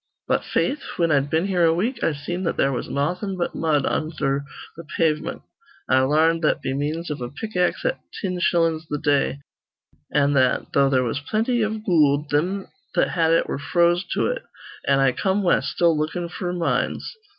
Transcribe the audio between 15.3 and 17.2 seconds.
west, still lookin' f'r mines.